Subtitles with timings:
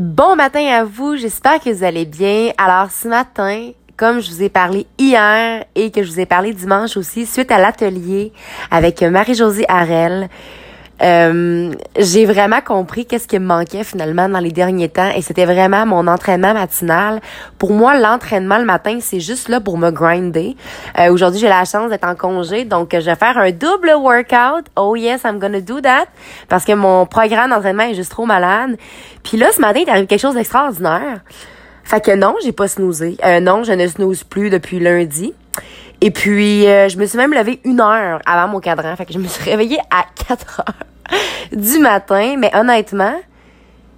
[0.00, 2.50] Bon matin à vous, j'espère que vous allez bien.
[2.58, 6.52] Alors ce matin, comme je vous ai parlé hier et que je vous ai parlé
[6.52, 8.32] dimanche aussi, suite à l'atelier
[8.72, 10.30] avec Marie-Josée Harel,
[11.02, 15.44] euh, j'ai vraiment compris qu'est-ce qui me manquait finalement dans les derniers temps et c'était
[15.44, 17.20] vraiment mon entraînement matinal.
[17.58, 20.56] Pour moi, l'entraînement le matin, c'est juste là pour me grinder.
[20.98, 24.66] Euh, Aujourd'hui, j'ai la chance d'être en congé, donc je vais faire un double workout.
[24.76, 26.06] Oh yes, I'm gonna do that
[26.48, 28.76] parce que mon programme d'entraînement est juste trop malade.
[29.24, 31.20] Puis là, ce matin, il arrive quelque chose d'extraordinaire.
[31.82, 33.16] Fait que non, j'ai pas snoozé.
[33.24, 35.34] Euh, non, je ne snooze plus depuis lundi.
[36.00, 38.94] Et puis, euh, je me suis même levée une heure avant mon cadran.
[38.96, 40.93] Fait que je me suis réveillée à 4 heures
[41.52, 42.36] du matin.
[42.38, 43.14] Mais honnêtement,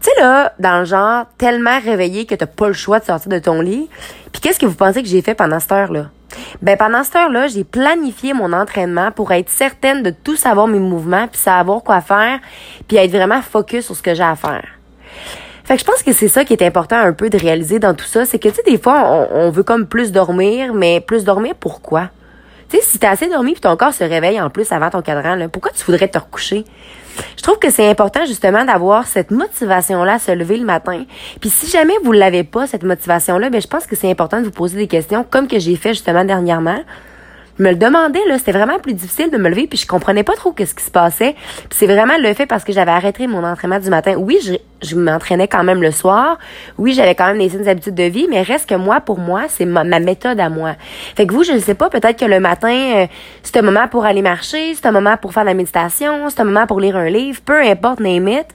[0.00, 3.30] tu sais là, dans le genre, tellement réveillé que t'as pas le choix de sortir
[3.30, 3.88] de ton lit.
[4.32, 6.06] Puis qu'est-ce que vous pensez que j'ai fait pendant cette heure-là?
[6.62, 10.78] Ben pendant cette heure-là, j'ai planifié mon entraînement pour être certaine de tout savoir mes
[10.78, 12.40] mouvements, puis savoir quoi faire,
[12.88, 14.66] puis être vraiment focus sur ce que j'ai à faire.
[15.64, 17.94] Fait que je pense que c'est ça qui est important un peu de réaliser dans
[17.94, 19.02] tout ça, c'est que tu sais des fois
[19.32, 22.10] on, on, veut comme plus dormir, mais plus dormir pourquoi
[22.68, 25.02] Tu sais si t'as assez dormi puis ton corps se réveille en plus avant ton
[25.02, 26.64] cadran, là, pourquoi tu voudrais te recoucher?
[27.36, 31.04] Je trouve que c'est important justement d'avoir cette motivation-là à se lever le matin.
[31.40, 34.44] Puis si jamais vous l'avez pas, cette motivation-là, ben je pense que c'est important de
[34.44, 36.80] vous poser des questions comme que j'ai fait justement dernièrement
[37.58, 40.34] me le demandais là, c'était vraiment plus difficile de me lever puis je comprenais pas
[40.34, 41.34] trop qu'est-ce qui se passait.
[41.34, 44.14] Puis c'est vraiment le fait parce que j'avais arrêté mon entraînement du matin.
[44.16, 46.38] Oui, je, je m'entraînais quand même le soir.
[46.78, 49.44] Oui, j'avais quand même des saines habitudes de vie, mais reste que moi pour moi,
[49.48, 50.74] c'est ma, méthode à moi.
[51.16, 53.06] Fait que vous, je ne sais pas, peut-être que le matin euh,
[53.42, 56.40] c'est un moment pour aller marcher, c'est un moment pour faire de la méditation, c'est
[56.40, 58.46] un moment pour lire un livre, peu importe name it.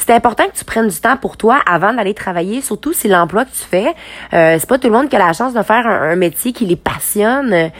[0.00, 3.44] C'est important que tu prennes du temps pour toi avant d'aller travailler, surtout si l'emploi
[3.44, 3.94] que tu fais,
[4.32, 6.64] euh, c'est pas tout le monde qui a la chance de faire un, métier qui
[6.64, 7.70] les passionne.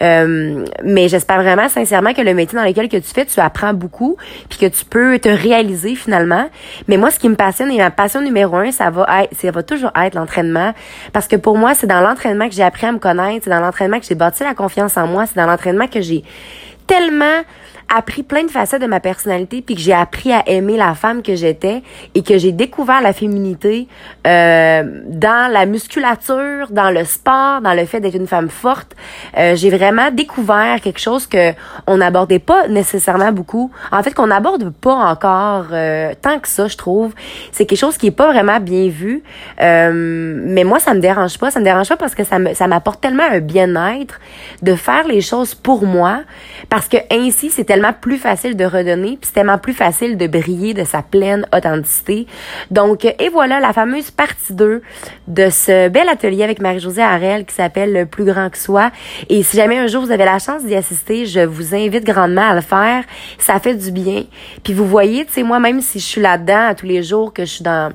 [0.00, 3.74] Euh, mais j'espère vraiment sincèrement que le métier dans lequel que tu fais, tu apprends
[3.74, 4.16] beaucoup,
[4.48, 6.48] puis que tu peux te réaliser finalement.
[6.88, 9.50] Mais moi, ce qui me passionne et ma passion numéro un, ça va être, ça
[9.52, 10.74] va toujours être l'entraînement,
[11.12, 13.60] parce que pour moi, c'est dans l'entraînement que j'ai appris à me connaître, c'est dans
[13.60, 16.24] l'entraînement que j'ai bâti la confiance en moi, c'est dans l'entraînement que j'ai
[16.88, 17.42] tellement
[17.94, 21.22] appris plein de facettes de ma personnalité puis que j'ai appris à aimer la femme
[21.22, 21.82] que j'étais
[22.14, 23.88] et que j'ai découvert la féminité
[24.26, 28.94] euh, dans la musculature, dans le sport, dans le fait d'être une femme forte.
[29.36, 31.52] Euh, j'ai vraiment découvert quelque chose que
[31.86, 33.70] on n'abordait pas nécessairement beaucoup.
[33.90, 37.14] En fait, qu'on n'aborde pas encore euh, tant que ça, je trouve.
[37.52, 39.22] C'est quelque chose qui est pas vraiment bien vu.
[39.60, 41.50] Euh, mais moi, ça me dérange pas.
[41.50, 44.20] Ça me dérange pas parce que ça me ça m'apporte tellement un bien-être
[44.62, 46.20] de faire les choses pour moi
[46.68, 50.26] parce que ainsi c'est tellement plus facile de redonner, puis c'est tellement plus facile de
[50.26, 52.26] briller de sa pleine authenticité.
[52.72, 54.82] Donc, et voilà la fameuse partie 2
[55.28, 58.90] de ce bel atelier avec Marie-Josée Harel qui s'appelle Le plus grand que soi.
[59.28, 62.50] Et si jamais un jour vous avez la chance d'y assister, je vous invite grandement
[62.50, 63.04] à le faire.
[63.38, 64.24] Ça fait du bien.
[64.64, 67.44] Puis vous voyez, tu sais, moi, même si je suis là-dedans tous les jours, que
[67.44, 67.92] je suis dans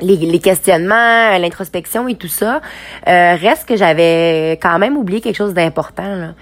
[0.00, 2.60] les, les questionnements, l'introspection et tout ça,
[3.06, 6.32] euh, reste que j'avais quand même oublié quelque chose d'important.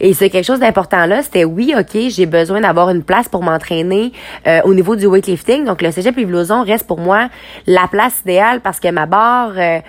[0.00, 3.42] Et ce quelque chose d'important là, c'était oui, ok, j'ai besoin d'avoir une place pour
[3.42, 4.12] m'entraîner
[4.46, 5.64] euh, au niveau du weightlifting.
[5.64, 7.28] Donc le Cégep Livloson reste pour moi
[7.66, 9.80] la place idéale parce que ma barre euh,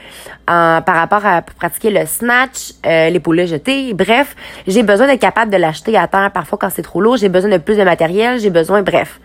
[0.47, 4.35] en, par rapport à pratiquer le snatch, euh, l'épaule jetée, bref,
[4.67, 7.17] j'ai besoin d'être capable de l'acheter à terre parfois quand c'est trop lourd.
[7.17, 9.19] J'ai besoin de plus de matériel, j'ai besoin, bref,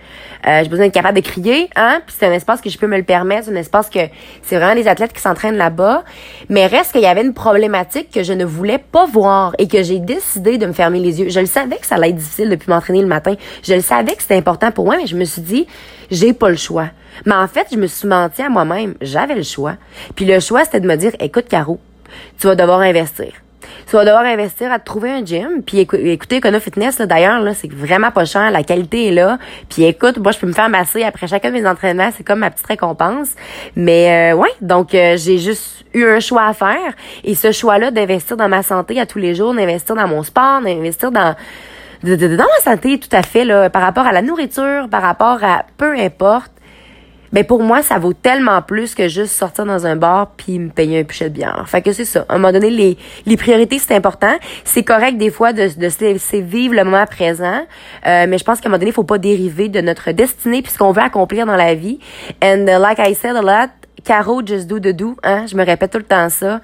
[0.44, 2.00] j'ai besoin d'être capable de crier, hein.
[2.08, 4.00] C'est un espace que je peux me le permettre, un espace que
[4.42, 6.04] c'est vraiment des athlètes qui s'entraînent là-bas.
[6.48, 9.82] Mais reste qu'il y avait une problématique que je ne voulais pas voir et que
[9.82, 11.28] j'ai décidé de me fermer les yeux.
[11.28, 13.34] Je le savais que ça allait être difficile depuis m'entraîner le matin.
[13.62, 15.66] Je le savais que c'était important pour moi, mais je me suis dit,
[16.12, 16.88] j'ai pas le choix.
[17.26, 18.94] Mais en fait, je me suis menti à moi-même.
[19.00, 19.74] J'avais le choix.
[20.14, 21.80] Puis le choix, c'était de me dire, écoute, Caro,
[22.38, 23.32] tu vas devoir investir.
[23.86, 25.62] Tu vas devoir investir à te trouver un gym.
[25.64, 28.50] Puis écoutez, Econo Fitness, d'ailleurs, là, c'est vraiment pas cher.
[28.50, 29.38] La qualité est là.
[29.68, 32.10] Puis écoute, moi, je peux me faire masser après chacun de mes entraînements.
[32.16, 33.30] C'est comme ma petite récompense.
[33.74, 36.92] Mais euh, ouais, donc euh, j'ai juste eu un choix à faire.
[37.24, 40.60] Et ce choix-là d'investir dans ma santé à tous les jours, d'investir dans mon sport,
[40.62, 41.34] d'investir dans
[42.02, 45.64] dans ma santé tout à fait là, par rapport à la nourriture, par rapport à
[45.76, 46.52] peu importe
[47.32, 50.68] ben pour moi, ça vaut tellement plus que juste sortir dans un bar puis me
[50.68, 51.64] payer un pichet de bière.
[51.66, 52.26] Fait que c'est ça.
[52.28, 54.34] À un moment donné, les, les priorités, c'est important.
[54.64, 57.62] C'est correct des fois de, de laisser vivre le moment présent,
[58.06, 60.60] euh, mais je pense qu'à un moment donné, il faut pas dériver de notre destinée
[60.60, 61.98] puis ce qu'on veut accomplir dans la vie.
[62.42, 63.70] And uh, like I said a lot,
[64.04, 66.60] Caro, just do the do, hein, je me répète tout le temps ça.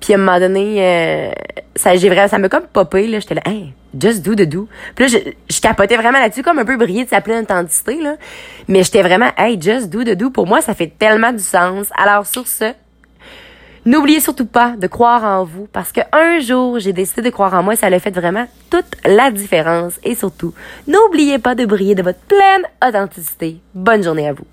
[0.00, 1.30] Puis à un moment donné, euh,
[1.76, 4.68] ça j'ai vraiment ça me comme popé là, j'étais là, hey, just do the do.
[4.94, 8.00] Puis là je, je capotais vraiment là-dessus comme un peu brillé de sa pleine intensité
[8.00, 8.16] là.
[8.68, 11.88] Mais j'étais vraiment hey, just do the do pour moi ça fait tellement du sens.
[11.96, 12.72] Alors sur ce,
[13.86, 17.54] N'oubliez surtout pas de croire en vous parce que un jour, j'ai décidé de croire
[17.54, 19.98] en moi ça a fait vraiment toute la différence.
[20.04, 20.52] Et surtout,
[20.86, 23.58] n'oubliez pas de briller de votre pleine authenticité.
[23.74, 24.44] Bonne journée à vous.